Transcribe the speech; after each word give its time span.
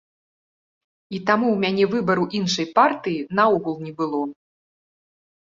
І 1.17 1.19
таму 1.27 1.45
ў 1.51 1.57
мяне 1.65 1.85
выбару 1.93 2.25
іншай 2.39 2.67
партыі 2.79 3.21
наогул 3.41 3.75
не 3.89 3.93
было. 4.01 4.21